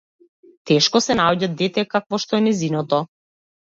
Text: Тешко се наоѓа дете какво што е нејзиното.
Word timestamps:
Тешко 0.69 1.01
се 1.07 1.17
наоѓа 1.21 1.49
дете 1.61 1.85
какво 1.93 2.21
што 2.25 2.39
е 2.41 2.43
нејзиното. 2.47 3.03